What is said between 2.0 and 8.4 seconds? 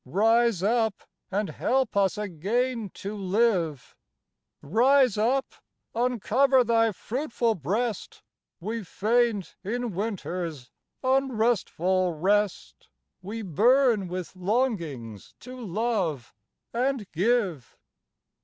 again to live, Rise up! uncover thy fruitful breast,